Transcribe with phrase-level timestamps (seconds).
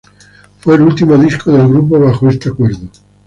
[0.61, 2.87] Fue el último disco del grupo bajo este acuerdo.